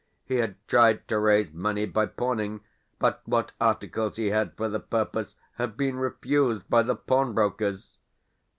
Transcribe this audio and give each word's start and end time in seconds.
He 0.25 0.37
had 0.37 0.55
tried 0.67 1.07
to 1.09 1.19
raise 1.19 1.53
money 1.53 1.85
by 1.85 2.07
pawning, 2.07 2.61
but 2.97 3.21
what 3.25 3.51
articles 3.61 4.15
he 4.15 4.31
had 4.31 4.57
for 4.57 4.67
the 4.67 4.79
purpose 4.79 5.35
had 5.57 5.77
been 5.77 5.95
refused 5.97 6.67
by 6.67 6.81
the 6.81 6.95
pawnbrokers. 6.95 7.99